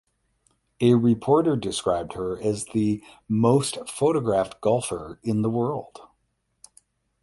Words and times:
A 0.79 0.95
reporter 0.95 1.55
described 1.55 2.13
her 2.13 2.41
as 2.41 2.65
the 2.73 3.03
"most 3.29 3.77
photographed 3.87 4.59
golfer 4.59 5.19
in 5.21 5.43
the 5.43 5.49
world". 5.51 5.99